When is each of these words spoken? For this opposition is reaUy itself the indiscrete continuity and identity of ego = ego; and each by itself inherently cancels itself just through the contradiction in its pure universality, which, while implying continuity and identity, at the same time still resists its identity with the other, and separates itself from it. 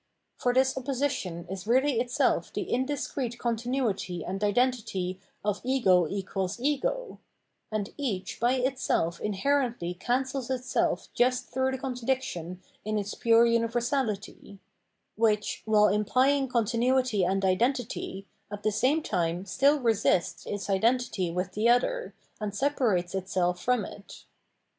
For 0.35 0.51
this 0.51 0.75
opposition 0.79 1.45
is 1.47 1.65
reaUy 1.65 2.01
itself 2.01 2.51
the 2.51 2.73
indiscrete 2.73 3.37
continuity 3.37 4.25
and 4.25 4.43
identity 4.43 5.19
of 5.45 5.61
ego 5.63 6.07
= 6.07 6.59
ego; 6.59 7.19
and 7.71 7.93
each 7.97 8.39
by 8.39 8.53
itself 8.53 9.19
inherently 9.21 9.93
cancels 9.93 10.49
itself 10.49 11.09
just 11.13 11.49
through 11.51 11.73
the 11.73 11.77
contradiction 11.77 12.63
in 12.83 12.97
its 12.97 13.13
pure 13.13 13.45
universality, 13.45 14.57
which, 15.17 15.61
while 15.65 15.87
implying 15.87 16.47
continuity 16.47 17.23
and 17.23 17.45
identity, 17.45 18.25
at 18.51 18.63
the 18.63 18.71
same 18.71 19.03
time 19.03 19.45
still 19.45 19.79
resists 19.79 20.47
its 20.47 20.67
identity 20.67 21.29
with 21.29 21.51
the 21.51 21.69
other, 21.69 22.15
and 22.39 22.55
separates 22.55 23.13
itself 23.13 23.61
from 23.61 23.85
it. 23.85 24.25